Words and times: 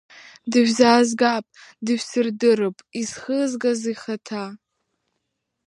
Дышәзаазгап, 0.51 1.45
дышәсырдырып 1.85 2.77
изхызгаз 3.01 3.81
ихаҭа. 3.91 4.45